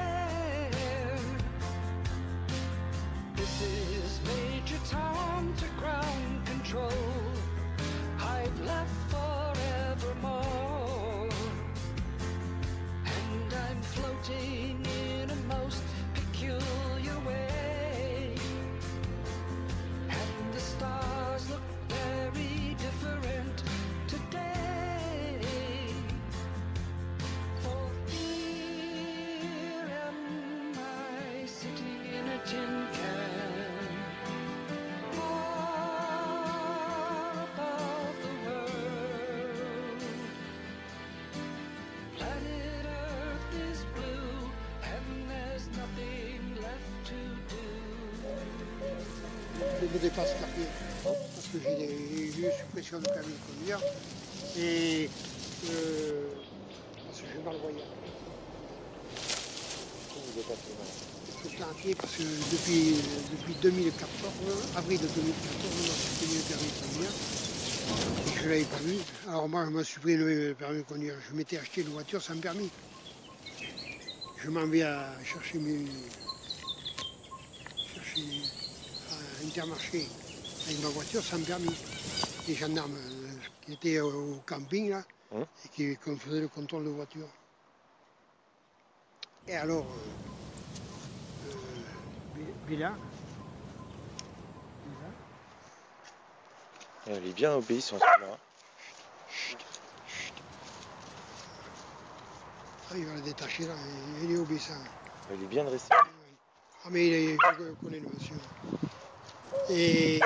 Je 49.86 49.94
me 49.94 50.02
dépasse 50.02 50.30
cardiaque 50.40 50.68
parce 51.04 51.48
que 51.54 51.60
j'ai 51.62 52.42
une 52.42 52.52
suppression 52.52 52.98
de 53.00 53.06
permis 53.06 53.34
de 53.34 53.54
conduire 53.54 53.80
et 54.58 55.10
euh, 55.70 56.28
parce 57.06 57.22
que 57.22 57.28
j'ai 57.32 57.44
mal 57.44 57.56
voyant. 57.62 57.86
Je 61.44 61.50
suis 61.50 61.62
inquiet 61.62 61.96
parce 61.96 62.14
que 62.14 62.24
depuis, 62.24 62.96
depuis 63.32 63.54
2014, 63.62 64.10
avril 64.76 65.00
de 65.00 65.08
2014, 65.08 65.24
on 65.64 65.88
m'a 65.88 65.94
supprimé 65.94 66.36
le 66.36 66.44
permis 66.50 66.72
de 66.72 66.80
conduire. 66.82 67.12
Je 68.36 68.44
ne 68.44 68.50
l'avais 68.50 68.64
pas 68.64 68.78
vu. 68.78 68.98
Alors 69.30 69.50
moi, 69.50 69.66
je 69.66 69.70
m'ai 69.70 69.84
supprimé 69.84 70.18
le 70.18 70.56
permis 70.56 70.80
de 70.80 70.84
conduire. 70.84 71.16
Je 71.30 71.36
m'étais 71.36 71.58
acheté 71.58 71.82
une 71.82 71.90
voiture 71.90 72.22
sans 72.22 72.38
permis. 72.38 72.72
Je 74.44 74.50
m'en 74.50 74.66
vais 74.66 74.82
à 74.82 75.14
chercher 75.24 75.60
mes. 75.60 75.86
chercher 77.94 78.22
à 79.12 79.45
Intermarché 79.58 80.06
avec 80.66 80.84
ma 80.84 80.90
voiture 80.90 81.24
sans 81.24 81.40
permis. 81.42 81.74
Les 82.46 82.56
gendarmes 82.56 82.98
euh, 82.98 83.32
qui 83.62 83.72
étaient 83.72 84.02
au 84.02 84.42
camping 84.46 84.90
là, 84.90 85.02
Hum. 85.32 85.46
et 85.64 85.70
qui, 85.70 85.98
qui 85.98 86.18
faisaient 86.18 86.42
le 86.42 86.50
contrôle 86.50 86.84
de 86.84 86.90
voiture. 86.90 87.30
Et 89.48 89.56
alors. 89.56 89.86
euh, 89.86 91.52
euh, 91.52 92.42
Villa. 92.68 92.92
Villa. 94.86 95.08
Elle 97.08 97.26
est 97.26 97.34
bien 97.34 97.54
obéissante 97.54 98.02
là. 98.02 98.38
Ah, 102.92 102.94
il 102.98 103.06
va 103.06 103.14
la 103.14 103.22
détacher 103.22 103.68
là, 103.68 103.76
il 104.22 104.32
est 104.34 104.38
obéissant. 104.38 104.74
Elle 105.32 105.42
est 105.44 105.48
bien 105.48 105.64
dressée. 105.64 105.88
Ah 105.92 106.90
mais 106.92 107.08
il 107.08 107.14
est, 107.14 107.38
je 107.58 107.72
connais 107.86 108.00
le 108.02 108.10
monsieur. 108.14 108.36
Et 109.70 110.20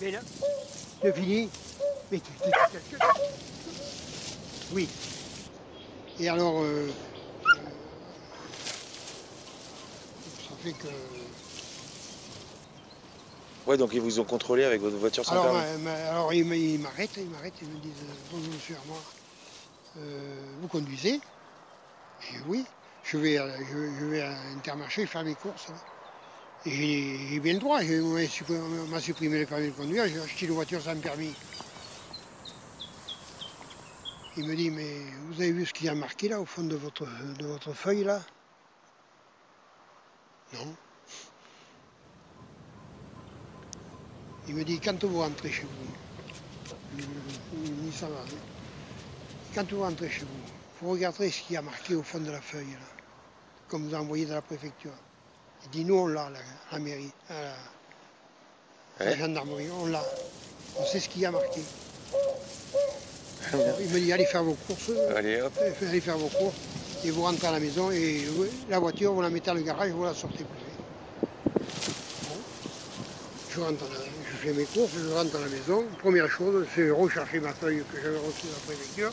mais 0.00 0.10
là, 0.12 0.20
c'est 1.02 1.14
fini. 1.14 1.50
Mais 2.10 2.20
tu 2.20 2.32
Oui. 4.72 4.88
Et 6.18 6.28
alors, 6.28 6.60
euh, 6.60 6.64
euh, 6.64 6.90
ça 10.48 10.54
fait 10.62 10.72
que. 10.72 10.86
Ouais, 13.66 13.76
donc 13.76 13.90
ils 13.92 14.00
vous 14.00 14.20
ont 14.20 14.24
contrôlé 14.24 14.64
avec 14.64 14.80
votre 14.80 14.96
voiture 14.96 15.24
sans 15.24 15.32
Alors, 15.32 15.44
permis. 15.44 15.88
alors 16.08 16.32
ils 16.32 16.44
m'a- 16.44 16.56
ils 16.56 16.78
m'arrêtent, 16.78 17.16
ils 17.16 17.28
m'arrêtent, 17.28 17.54
ils 17.60 17.68
me 17.68 17.78
disent 17.78 17.92
euh, 18.02 18.14
bonjour 18.32 18.52
monsieur 18.52 18.76
Armoire, 18.76 19.12
euh, 19.98 20.54
vous 20.60 20.68
conduisez? 20.68 21.20
Dit 22.20 22.38
oui, 22.46 22.64
je 23.04 23.16
vais, 23.18 23.38
à- 23.38 23.58
je, 23.58 23.64
je 23.98 24.04
vais 24.06 24.22
à 24.22 24.32
Intermarché 24.56 25.06
faire 25.06 25.24
mes 25.24 25.34
courses. 25.34 25.68
là. 25.68 25.74
J'ai 26.66 27.40
bien 27.40 27.54
le 27.54 27.58
droit, 27.58 27.80
on 27.80 28.86
m'a 28.88 29.00
supprimé, 29.00 29.40
le 29.40 29.46
permis 29.46 29.68
de 29.68 29.72
conduire, 29.72 30.06
j'ai 30.06 30.20
acheté 30.20 30.44
une 30.44 30.52
voiture 30.52 30.82
sans 30.82 30.94
permis. 31.00 31.32
Il 34.36 34.44
me 34.44 34.54
dit, 34.54 34.70
mais 34.70 34.96
vous 35.28 35.40
avez 35.40 35.52
vu 35.52 35.64
ce 35.64 35.72
qu'il 35.72 35.86
y 35.86 35.88
a 35.88 35.94
marqué 35.94 36.28
là 36.28 36.38
au 36.38 36.44
fond 36.44 36.62
de 36.62 36.76
votre, 36.76 37.06
de 37.38 37.46
votre 37.46 37.72
feuille 37.72 38.04
là? 38.04 38.20
Non. 40.52 40.74
Il 44.46 44.54
me 44.54 44.62
dit, 44.62 44.78
quand 44.80 45.02
vous 45.02 45.20
rentrez 45.20 45.50
chez 45.50 45.62
vous, 45.62 46.78
il 46.98 47.06
dit, 47.90 47.98
va. 48.00 48.06
hein. 48.06 48.10
Quand 49.54 49.72
vous 49.72 49.80
rentrez 49.80 50.10
chez 50.10 50.20
vous, 50.22 50.28
vous 50.82 50.90
regarderez 50.90 51.30
ce 51.30 51.40
qu'il 51.42 51.54
y 51.54 51.56
a 51.56 51.62
marqué 51.62 51.94
au 51.94 52.02
fond 52.02 52.20
de 52.20 52.30
la 52.30 52.40
feuille, 52.42 52.72
là, 52.72 52.86
comme 53.68 53.88
vous 53.88 53.94
envoyez 53.94 54.26
de 54.26 54.34
la 54.34 54.42
préfecture. 54.42 54.92
Il 55.64 55.70
dit, 55.70 55.84
nous, 55.84 55.96
on 55.96 56.06
l'a, 56.06 56.22
à 56.26 56.30
la 56.72 56.78
mairie, 56.78 57.10
la, 57.28 57.36
la 59.04 59.10
Ouais. 59.12 59.16
gendarmerie, 59.16 59.68
on 59.82 59.86
l'a. 59.86 60.02
On 60.78 60.84
sait 60.86 61.00
ce 61.00 61.08
qu'il 61.08 61.22
y 61.22 61.26
a 61.26 61.30
marqué. 61.30 61.60
Il 63.80 63.88
me 63.90 63.98
dit, 63.98 64.12
allez 64.12 64.26
faire 64.26 64.44
vos 64.44 64.54
courses, 64.54 64.90
Allez 65.16 65.40
hop. 65.40 65.52
allez 65.82 66.00
faire 66.00 66.16
vos 66.18 66.28
courses, 66.28 66.54
et 67.04 67.10
vous 67.10 67.22
rentrez 67.22 67.46
à 67.48 67.52
la 67.52 67.60
maison, 67.60 67.90
et 67.90 68.24
la 68.68 68.78
voiture, 68.78 69.12
vous 69.12 69.22
la 69.22 69.30
mettez 69.30 69.46
dans 69.46 69.54
le 69.54 69.62
garage, 69.62 69.90
vous 69.90 70.04
la 70.04 70.14
sortez 70.14 70.44
plus. 70.44 71.54
Bon. 72.28 72.36
Je 73.50 73.60
rentre, 73.60 73.84
à 73.84 73.88
la- 73.88 74.04
je 74.30 74.36
fais 74.36 74.52
mes 74.52 74.64
courses, 74.64 74.92
je 74.92 75.12
rentre 75.14 75.34
à 75.36 75.40
la 75.40 75.48
maison. 75.48 75.84
Première 75.98 76.30
chose, 76.30 76.66
c'est 76.74 76.90
rechercher 76.90 77.40
ma 77.40 77.52
feuille 77.52 77.82
que 77.92 78.00
j'avais 78.00 78.18
reçue 78.18 78.46
de 78.46 78.52
la 78.52 78.58
préfecture. 78.66 79.12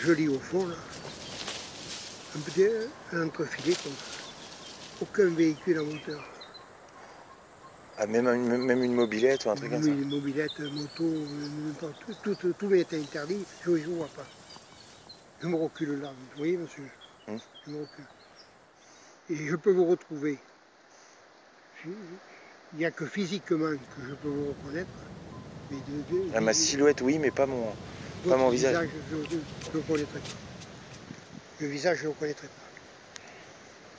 Je 0.00 0.12
lis 0.12 0.28
au 0.28 0.38
fond, 0.40 0.66
là, 0.66 0.74
un 2.36 2.40
petit 2.40 2.64
un 3.12 3.26
entrefilet 3.26 3.74
comme 3.84 3.92
ça. 3.92 4.09
Aucun 5.00 5.28
véhicule 5.30 5.78
à 5.78 5.82
moteur. 5.82 6.20
Ah, 7.98 8.06
même, 8.06 8.26
une, 8.28 8.56
même 8.58 8.82
une 8.82 8.94
mobilette 8.94 9.44
ou 9.44 9.50
un 9.50 9.54
truc 9.56 9.70
comme 9.70 9.82
ça. 9.82 9.90
Oui, 9.90 10.04
mobilette, 10.06 10.58
moto, 10.60 11.04
tout, 12.22 12.34
tout, 12.34 12.52
tout 12.52 12.68
m'est 12.68 12.92
interdit, 12.94 13.44
je 13.64 13.70
ne 13.70 13.86
vois 13.86 14.08
pas. 14.08 14.26
Je 15.42 15.46
me 15.48 15.56
recule 15.56 16.00
là, 16.00 16.08
vous 16.08 16.36
voyez 16.38 16.56
monsieur 16.56 16.88
Hum. 17.28 17.38
Je 17.66 17.70
me 17.72 17.80
recule. 17.80 18.04
Et 19.30 19.36
je 19.48 19.56
peux 19.56 19.70
vous 19.72 19.86
retrouver. 19.86 20.38
Je- 21.84 21.90
Il 22.72 22.78
n'y 22.78 22.84
a 22.84 22.90
que 22.92 23.04
physiquement 23.04 23.70
que 23.72 24.02
je 24.08 24.14
peux 24.14 24.28
vous 24.28 24.48
reconnaître. 24.50 24.88
Mais 25.70 25.76
de, 25.78 26.14
de- 26.28 26.30
Ah, 26.34 26.40
ma 26.40 26.52
silhouette, 26.54 27.00
oui, 27.00 27.18
mais 27.18 27.30
pas 27.32 27.46
mon. 27.46 27.74
votre 28.24 28.38
mon 28.38 28.48
visage. 28.50 28.88
Je 29.10 29.16
ne 29.16 29.22
le 29.74 29.80
connaîtrai 29.80 30.20
pas. 30.20 30.26
Le 31.60 31.66
visage, 31.66 31.98
je 31.98 32.04
ne 32.04 32.08
le 32.08 32.14
connaîtrai 32.14 32.46
pas. 32.46 32.69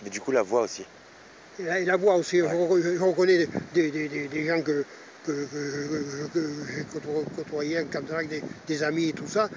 Mais 0.03 0.09
du 0.09 0.19
coup, 0.21 0.31
la 0.31 0.41
voix 0.41 0.61
aussi. 0.63 0.85
Et 1.59 1.63
la, 1.63 1.79
et 1.79 1.85
la 1.85 1.97
voix 1.97 2.15
aussi, 2.15 2.39
je, 2.39 2.43
Ouais. 2.43 2.53
re- 2.53 2.81
je 2.97 3.01
reconnais 3.03 3.47
des, 3.73 3.91
des- 3.91 4.07
des- 4.07 4.27
des 4.27 4.47
gens 4.47 4.61
que, 4.61 4.85
que, 5.25 5.31
que- 5.31 6.27
que- 6.27 6.27
que 6.33 6.49
j'ai 6.75 6.83
côto- 6.85 7.25
côtoyés 7.35 7.77
avec 7.77 7.89
des, 8.29 8.41
amis 8.83 9.09
et 9.09 9.13
tout 9.13 9.27
ça. 9.27 9.49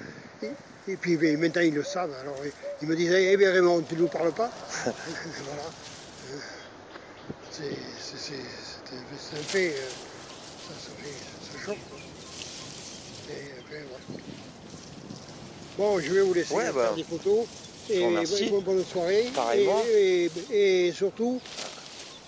Et, 0.43 0.51
et 0.91 0.95
puis 0.97 1.15
ben, 1.17 1.39
maintenant 1.39 1.61
ils 1.61 1.73
le 1.73 1.83
savent. 1.83 2.13
Alors 2.21 2.37
ils 2.81 2.87
me 2.87 2.95
disent 2.95 3.11
Eh 3.13 3.37
bien 3.37 3.51
Raymond, 3.51 3.81
tu 3.81 3.95
ne 3.95 4.01
nous 4.01 4.07
parles 4.07 4.33
pas 4.33 4.51
Voilà. 4.83 5.63
Euh, 6.31 6.37
C'est 7.51 7.63
un, 7.63 9.43
fait. 9.43 9.69
euh, 9.69 9.89
Ça, 10.67 10.73
ça 10.77 10.91
fait. 11.01 11.57
Ça 11.59 11.65
choque. 11.65 11.77
Et, 13.29 13.71
ben, 13.71 13.83
voilà. 13.89 14.21
Bon, 15.77 15.99
je 15.99 16.11
vais 16.13 16.21
vous 16.21 16.33
laisser 16.33 16.53
Ouais, 16.53 16.65
faire 16.65 16.73
bah, 16.73 16.93
des 16.95 17.03
photos. 17.03 17.45
Et 17.89 18.05
remercie. 18.05 18.49
bonne, 18.49 18.63
bonne 18.63 18.85
soirée. 18.85 19.25
Pareillement. 19.33 19.81
Et, 19.89 20.29
et- 20.51 20.87
et 20.87 20.91
surtout. 20.91 21.39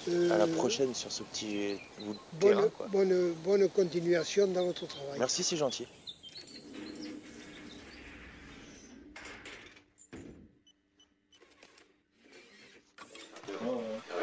À 0.08 0.38
la 0.38 0.46
euh, 0.46 0.56
prochaine 0.56 0.94
sur 0.96 1.12
ce 1.12 1.22
petit 1.24 1.78
bout 2.00 2.14
de 2.14 2.20
Bonne, 2.40 2.56
terrain, 2.56 2.70
quoi. 2.70 2.88
bonne, 2.88 3.34
bonne 3.44 3.68
continuation 3.70 4.48
dans 4.48 4.66
votre 4.66 4.88
travail. 4.88 5.20
Merci, 5.20 5.44
c'est 5.44 5.58
gentil. 5.58 5.86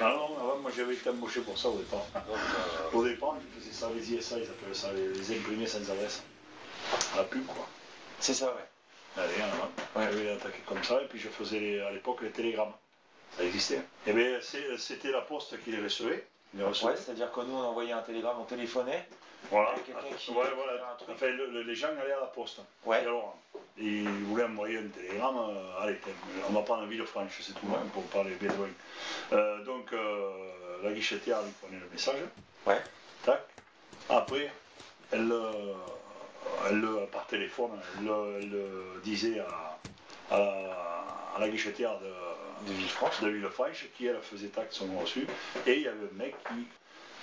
Ah 0.00 0.08
non, 0.16 0.36
avant, 0.38 0.58
moi 0.60 0.70
j'avais 0.76 0.94
été 0.94 1.08
embauché 1.10 1.40
pour 1.40 1.56
ça 1.58 1.68
au 1.68 1.78
départ. 1.78 2.04
Au 2.92 3.04
départ, 3.04 3.36
ils 3.56 3.60
faisaient 3.62 3.72
ça, 3.72 3.90
les 3.94 4.12
ISA, 4.12 4.38
ils 4.38 4.44
appelaient 4.44 4.74
ça 4.74 4.92
les, 4.92 5.08
les 5.08 5.36
imprimés 5.38 5.66
sans 5.66 5.78
adresse. 5.90 6.22
à 7.14 7.18
la 7.18 7.24
pub, 7.24 7.44
quoi. 7.46 7.66
C'est 8.20 8.34
ça, 8.34 8.46
ouais. 8.46 8.68
Allez, 9.16 9.32
on 9.94 9.98
Ouais. 9.98 10.06
avait 10.06 10.30
attaqué 10.32 10.58
comme 10.66 10.82
ça, 10.82 11.00
et 11.02 11.06
puis 11.06 11.18
je 11.20 11.28
faisais 11.28 11.80
à 11.80 11.90
l'époque 11.92 12.22
les 12.22 12.30
télégrammes. 12.30 12.72
Ça 13.36 13.44
existait. 13.44 13.80
Et 14.06 14.12
bien, 14.12 14.38
c'était 14.78 15.10
la 15.10 15.20
poste 15.20 15.62
qui 15.62 15.70
les 15.72 15.82
recevait. 15.82 16.26
Il 16.52 16.60
les 16.60 16.66
recevait. 16.66 16.92
Ouais, 16.92 16.96
c'est-à-dire 16.96 17.30
que 17.32 17.40
nous, 17.40 17.54
on 17.54 17.62
envoyait 17.64 17.92
un 17.92 18.02
télégramme, 18.02 18.36
on 18.40 18.44
téléphonait. 18.44 19.06
Voilà. 19.50 19.74
Quelqu'un 19.84 20.00
qui- 20.16 20.30
Ouais, 20.30 20.46
voilà. 20.56 20.72
un. 21.08 21.12
Enfin, 21.12 21.26
le- 21.26 21.46
le- 21.50 21.62
les 21.62 21.74
gens 21.74 21.88
allaient 21.88 22.12
à 22.12 22.20
la 22.20 22.26
poste. 22.26 22.60
Ouais. 22.86 22.98
Et 22.98 23.00
alors, 23.02 23.36
ils 23.76 24.08
voulaient 24.08 24.44
envoyer 24.44 24.78
un 24.78 24.86
télégramme. 24.88 25.36
euh, 25.38 25.82
allez, 25.82 25.98
on 26.48 26.52
va 26.52 26.62
prendre 26.62 26.86
Villefranche, 26.86 27.40
c'est 27.40 27.52
tout, 27.52 27.66
hein, 27.74 27.84
pour 27.92 28.04
parler 28.04 28.30
bien 28.36 28.50
loin. 28.54 28.68
Euh, 29.32 29.62
donc, 29.64 29.92
euh, 29.92 30.30
la 30.82 30.92
guichetière 30.92 31.42
lui 31.42 31.50
prenait 31.60 31.78
le 31.78 31.88
message. 31.90 32.20
Ouais. 32.66 32.80
Tac. 33.24 33.42
Après, 34.08 34.50
elle, 35.12 35.30
euh, 35.30 35.74
elle, 36.68 36.80
le- 36.80 37.06
par 37.12 37.26
téléphone, 37.26 37.70
elle, 37.98 38.04
le- 38.06 38.38
elle 38.94 39.00
disait 39.02 39.40
à, 39.40 39.78
à 40.34 40.38
la, 40.38 41.04
à 41.36 41.40
la 41.40 41.48
guichetière 41.48 41.98
de, 41.98 42.68
De 42.68 42.72
Villefranche. 42.72 43.20
de 43.20 43.28
Villefranche, 43.28 43.86
qui 43.96 44.06
elle 44.06 44.20
faisait 44.22 44.48
tac 44.48 44.68
son 44.70 44.86
reçu. 44.98 45.26
Et 45.66 45.74
il 45.74 45.82
y 45.82 45.88
avait 45.88 45.96
un 46.12 46.16
mec 46.16 46.34
qui 46.48 46.66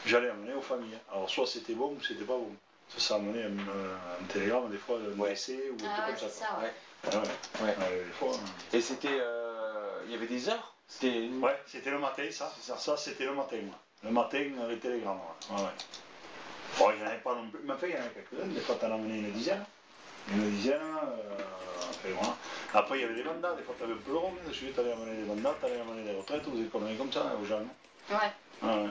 j'allais 0.06 0.30
amener 0.30 0.54
aux 0.54 0.62
familles. 0.62 0.98
Alors 1.12 1.30
soit 1.30 1.48
c'était 1.48 1.74
bon 1.74 1.96
ou 1.98 2.02
c'était 2.04 2.24
pas 2.26 2.34
bon. 2.38 2.52
Ça, 2.90 3.00
ça 3.00 3.16
amenait 3.16 3.44
un, 3.44 3.48
un- 3.48 4.22
un 4.22 4.26
télégramme 4.28 4.70
des 4.70 4.78
fois 4.78 4.98
d'un 5.00 5.18
Ouais. 5.20 5.32
essai 5.34 5.70
ou 5.72 5.76
des 5.78 5.86
Ah 5.88 6.02
trucs 6.02 6.16
ouais, 6.16 6.20
comme 6.20 6.30
ça. 6.30 6.36
c'est 6.36 6.44
ça, 6.44 6.60
ouais. 6.62 6.74
quoi. 7.04 7.20
Ouais, 7.22 7.26
ouais. 7.28 7.68
Ouais. 7.68 7.76
Ouais, 7.90 8.06
des 8.06 8.12
fois, 8.12 8.32
hein. 8.36 8.50
Et 8.74 8.82
c'était. 8.82 9.08
euh, 9.20 10.02
Il 10.06 10.12
y 10.12 10.16
avait 10.16 10.28
des 10.28 10.50
heures? 10.50 10.74
C'était. 10.88 11.26
une- 11.26 11.42
Ouais, 11.42 11.58
c'était 11.66 11.90
le 11.92 12.00
matin, 12.00 12.24
ça. 12.32 12.52
C'est 12.60 12.72
ça. 12.72 12.78
Ça, 12.78 12.98
c'était 12.98 13.24
le 13.26 13.34
matin, 13.34 13.58
moi. 13.64 13.76
Le 14.04 14.12
matin, 14.12 14.44
les 14.68 14.78
télégrammes. 14.78 15.20
Ouais. 15.52 15.58
Bon, 16.78 16.92
il 16.92 16.98
n'y 16.98 17.04
en 17.04 17.08
avait 17.08 17.18
pas 17.18 17.36
non 17.36 17.50
plus. 17.50 17.60
Mais 17.64 17.74
enfin, 17.74 17.88
il 17.88 17.94
y 17.94 17.98
en 17.98 18.02
avait 18.02 18.10
quelques-uns. 18.10 18.48
Des 18.48 18.62
fois, 18.62 18.76
t'en 18.76 18.94
amenais 18.94 19.20
une 19.20 19.32
dizaine. 19.32 19.64
Une 20.30 20.52
dizaine. 20.52 20.82
Euh, 20.82 21.38
enfin, 21.90 22.10
voilà. 22.14 22.36
Après, 22.74 22.98
il 22.98 23.02
y 23.02 23.06
avait 23.06 23.16
des 23.16 23.24
mandats. 23.24 23.54
Des 23.56 23.64
fois, 23.64 23.76
t'avais 23.78 23.94
un 23.94 23.98
peu 23.98 24.12
le 24.12 24.18
rond. 24.18 24.34
De 24.48 24.54
suite, 24.54 24.76
t'allais 24.76 24.94
amener 24.94 25.16
des 25.18 25.28
mandats, 25.28 25.56
t'allais 25.62 25.80
amener 25.80 26.04
des 26.04 26.18
retraites 26.18 26.46
ou 26.48 26.52
des 26.52 26.68
conneries 26.68 26.98
comme 26.98 27.12
ça 27.12 27.36
aux 27.42 27.46
gens. 27.46 27.60
Ouais. 28.10 28.18
Ouais, 28.64 28.70
ouais. 28.70 28.90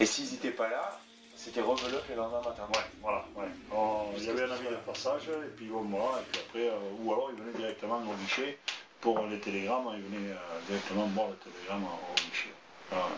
Et 0.00 0.06
s'ils 0.06 0.30
n'étaient 0.32 0.50
pas 0.50 0.68
là, 0.68 0.98
c'était 1.36 1.60
rebelote 1.60 2.04
le 2.08 2.14
lendemain 2.14 2.40
matin. 2.40 2.66
Ouais, 2.74 2.84
voilà, 3.02 3.24
ouais. 3.36 3.48
Alors, 3.70 4.12
il 4.16 4.24
y 4.24 4.30
avait 4.30 4.44
un 4.44 4.50
avis 4.50 4.68
de 4.68 4.76
passage, 4.76 5.28
et 5.28 5.50
puis 5.56 5.66
bon, 5.66 5.82
voilà, 5.82 6.20
et 6.20 6.24
puis 6.30 6.40
après, 6.46 6.68
euh, 6.68 6.78
ou 6.98 7.12
alors 7.12 7.30
il 7.32 7.42
venait 7.42 7.56
directement 7.56 7.98
au 7.98 8.14
guichet 8.14 8.58
pour 9.00 9.18
les 9.26 9.38
télégrammes, 9.40 9.90
il 9.94 10.02
venait 10.02 10.32
euh, 10.32 10.60
directement 10.68 11.06
voir 11.06 11.28
le 11.28 11.36
télégramme 11.36 11.84
au 11.84 12.14
guichet. 12.14 12.52
Voilà. 12.90 13.08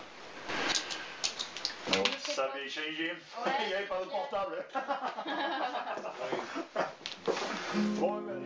Bon, 1.88 2.02
ça 2.35 2.45
avait 2.45 2.69
changé, 2.69 3.12
il 3.61 3.67
n'y 3.69 3.75
avait 3.75 3.85
pas 3.85 4.01
de 4.01 4.07
portable. 4.07 4.65
bon, 8.01 8.21
ben, 8.23 8.42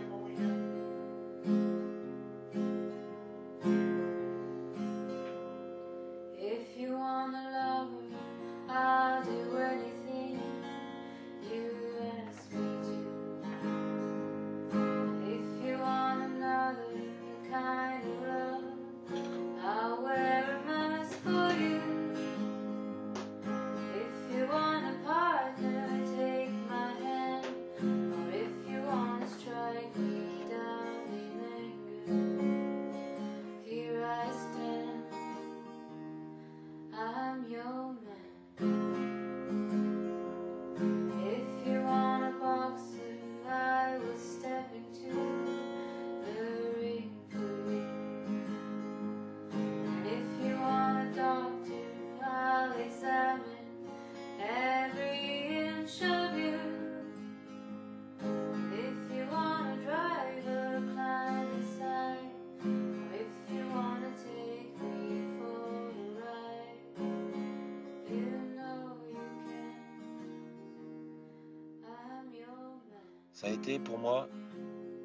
Ça 73.46 73.52
a 73.52 73.54
été 73.54 73.78
pour 73.78 73.96
moi 73.96 74.28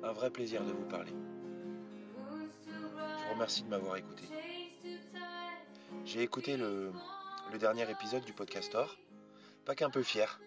un 0.01 0.13
vrai 0.13 0.32
plaisir 0.32 0.65
de 0.65 0.71
vous 0.71 0.88
parler. 0.88 1.13
Je 2.65 2.71
vous 2.71 3.34
remercie 3.34 3.62
de 3.62 3.67
m'avoir 3.67 3.97
écouté. 3.97 4.23
J'ai 6.06 6.23
écouté 6.23 6.58
le, 6.58 6.91
dernier 7.60 7.88
épisode 7.91 8.25
du 8.25 8.34
podcastor, 8.34 8.97
pas 9.63 9.75
qu'un 9.75 9.91
peu 9.91 10.01
fier. 10.01 10.41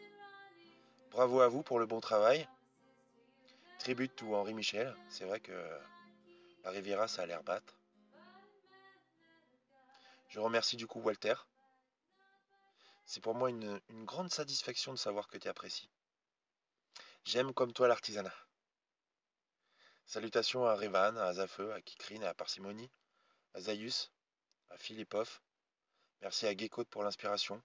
Bravo 1.12 1.40
à 1.40 1.46
vous 1.46 1.62
pour 1.62 1.78
le 1.78 1.86
bon 1.86 2.00
travail. 2.00 2.48
Tribute 3.78 4.16
to 4.16 4.34
Henri 4.34 4.54
Michel, 4.54 4.92
c'est 5.08 5.24
vrai 5.24 5.38
que 5.38 5.52
la 6.64 6.70
Riviera 6.70 7.06
ça 7.06 7.22
a 7.22 7.26
l'air 7.26 7.44
battre. 7.44 7.78
Je 10.30 10.40
remercie 10.40 10.76
du 10.76 10.88
coup 10.88 10.98
Walter. 10.98 11.34
C'est 13.06 13.22
pour 13.22 13.36
moi 13.36 13.50
une, 13.50 13.80
une 13.88 14.04
grande 14.04 14.32
satisfaction 14.32 14.90
de 14.92 14.98
savoir 14.98 15.28
que 15.28 15.38
tu 15.38 15.46
apprécies. 15.46 15.88
J'aime 17.24 17.54
comme 17.54 17.72
toi 17.72 17.88
l'artisanat. 17.88 18.34
Salutations 20.04 20.66
à 20.66 20.74
Revan, 20.74 21.16
à 21.16 21.32
Zafeu, 21.32 21.72
à 21.72 21.80
Kikrine, 21.80 22.22
à 22.22 22.34
Parcimonie, 22.34 22.90
à 23.54 23.60
Zayus, 23.60 24.12
à 24.68 24.76
Philippov. 24.76 25.40
Merci 26.20 26.46
à 26.46 26.54
Gekot 26.54 26.84
pour 26.84 27.02
l'inspiration. 27.02 27.62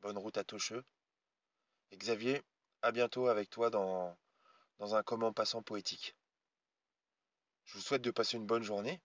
Bonne 0.00 0.16
route 0.16 0.38
à 0.38 0.44
Tocheux. 0.44 0.82
Et 1.90 1.98
Xavier, 1.98 2.42
à 2.80 2.90
bientôt 2.90 3.28
avec 3.28 3.50
toi 3.50 3.68
dans, 3.68 4.16
dans 4.78 4.94
un 4.94 5.02
comment 5.02 5.34
passant 5.34 5.62
poétique. 5.62 6.16
Je 7.66 7.74
vous 7.74 7.82
souhaite 7.82 8.02
de 8.02 8.10
passer 8.10 8.38
une 8.38 8.46
bonne 8.46 8.62
journée. 8.62 9.02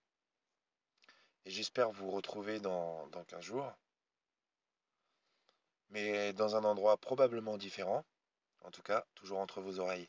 Et 1.44 1.52
j'espère 1.52 1.92
vous 1.92 2.12
retrouver 2.12 2.62
dans, 2.62 3.08
dans 3.08 3.26
15 3.26 3.44
jours. 3.44 3.74
Mais 5.90 6.32
dans 6.32 6.56
un 6.56 6.64
endroit 6.64 6.96
probablement 6.96 7.58
différent. 7.58 8.06
En 8.62 8.71
tout 8.71 8.84
cas, 8.84 9.06
toujours 9.15 9.39
entre 9.39 9.62
vos 9.62 9.80
oreilles. 9.80 10.08